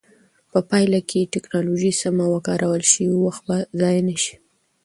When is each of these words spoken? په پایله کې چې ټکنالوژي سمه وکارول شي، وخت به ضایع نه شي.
په 0.51 0.59
پایله 0.69 0.99
کې 1.09 1.21
چې 1.23 1.31
ټکنالوژي 1.33 1.91
سمه 2.01 2.25
وکارول 2.35 2.83
شي، 2.91 3.03
وخت 3.25 3.41
به 3.47 3.57
ضایع 3.79 4.01
نه 4.07 4.15
شي. 4.23 4.35